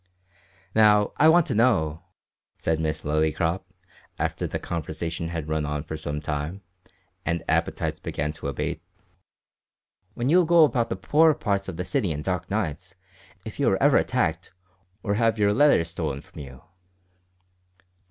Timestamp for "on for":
5.63-5.95